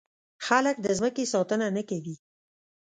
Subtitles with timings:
[0.45, 2.15] خلک د ځمکې ساتنه نه کوي.